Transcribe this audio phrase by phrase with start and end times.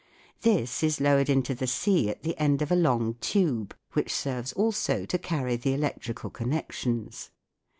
[0.41, 4.51] This is lowered into the sea at the end of a long tube, which serves
[4.53, 7.29] also to carry the electrical connec tions.